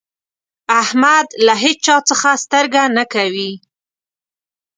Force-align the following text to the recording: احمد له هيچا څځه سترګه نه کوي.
احمد 0.81 1.27
له 1.45 1.53
هيچا 1.63 1.95
څځه 2.07 2.31
سترګه 2.43 2.81
نه 2.97 3.03
کوي. 3.13 3.51